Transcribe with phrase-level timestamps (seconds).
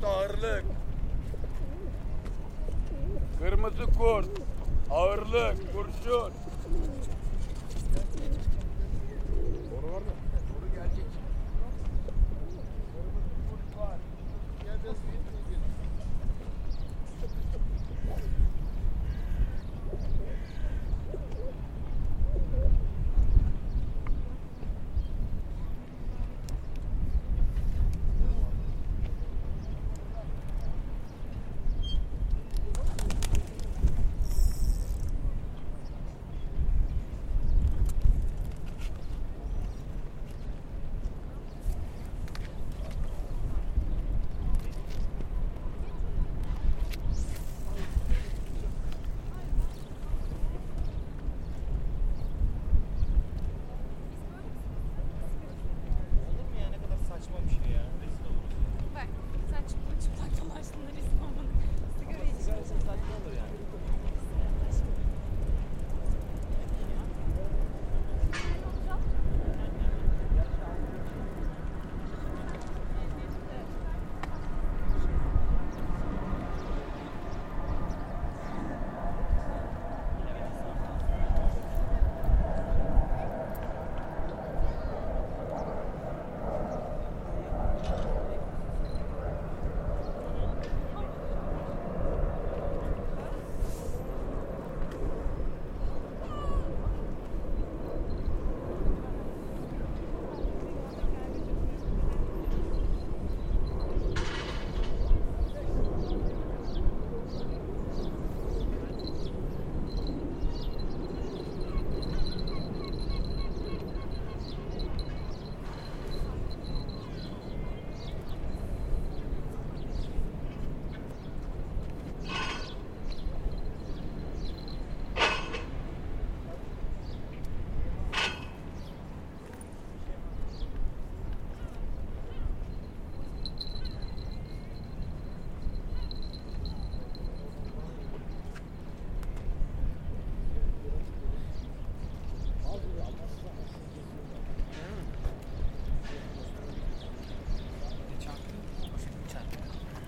[0.00, 0.64] kurt ağırlık.
[3.38, 4.28] Kırmızı kurt
[4.90, 6.32] ağırlık kurşun.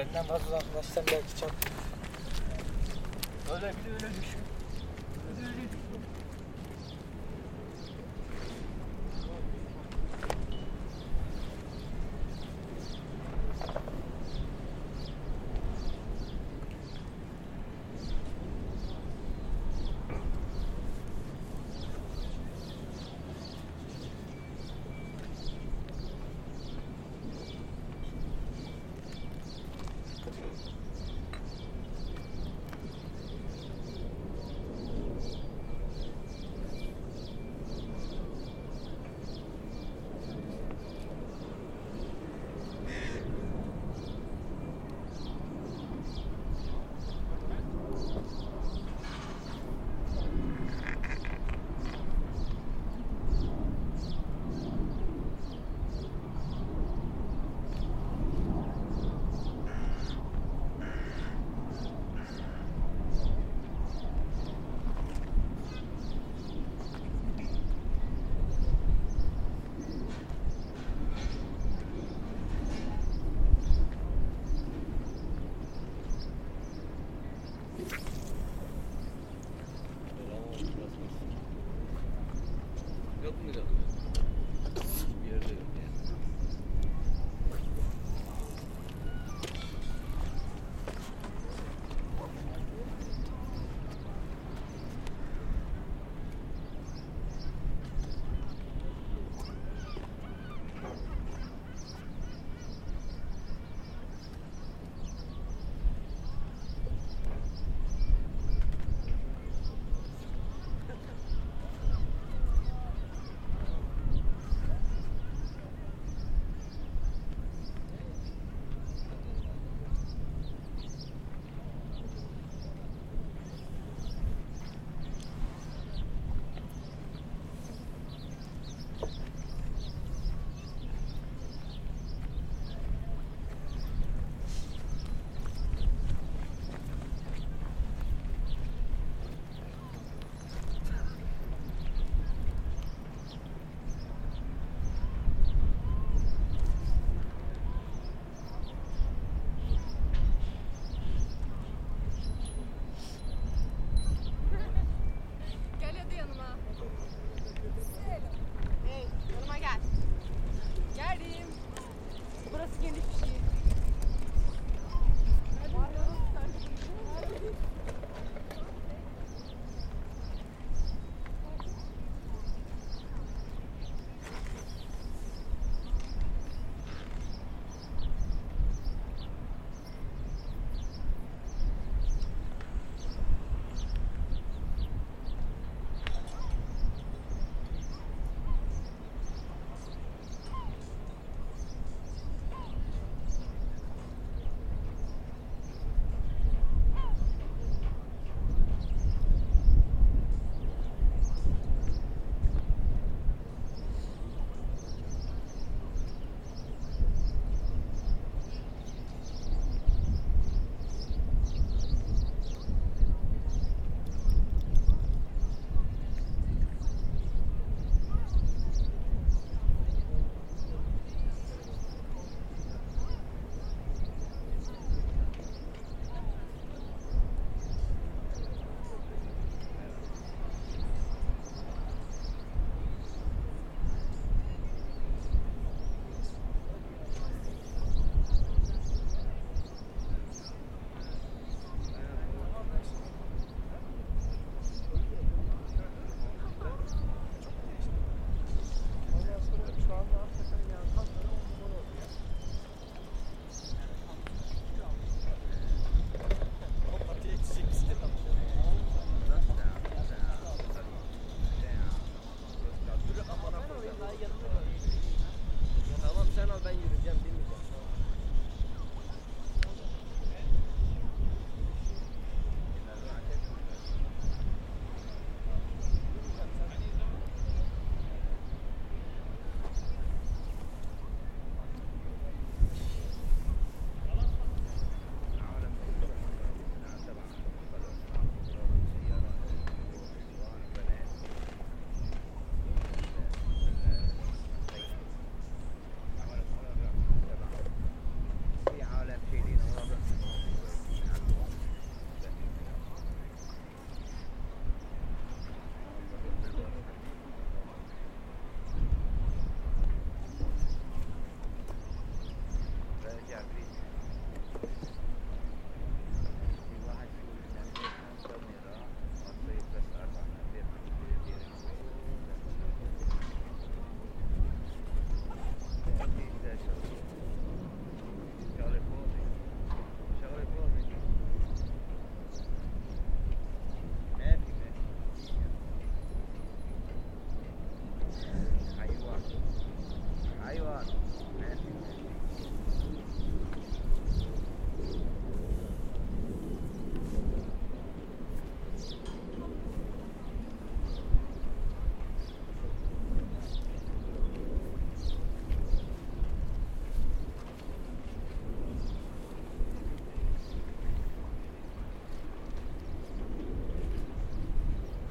[0.00, 1.50] Benden biraz uzaklaşsan belki çok.
[3.54, 4.40] Öyle bile öyle düşün.
[5.36, 5.80] Öyle öyle düşün.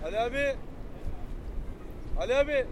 [0.09, 0.55] Ali abi.
[2.19, 2.65] Ali abi.